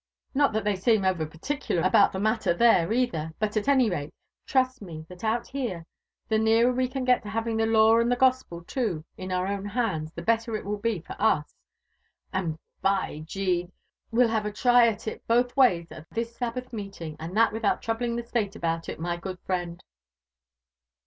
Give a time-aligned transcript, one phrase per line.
[0.33, 2.21] Not that they seenv ever pat ticuMr aAenf (he IS* 175 LIFE AND ADVENTURES OF
[2.23, 4.11] matter there eilher; but at any rale,
[4.47, 5.85] trust me that out here,
[6.27, 9.45] the nearer we can get to having the law and the gospel too in our
[9.45, 11.53] own hands, the better it will be for us;
[12.33, 13.69] and, by G— d I
[14.09, 17.83] we'll have a try at it both ways at this Sabbath meeting, and that without
[17.83, 19.83] troubling the Stale about it, my good friend."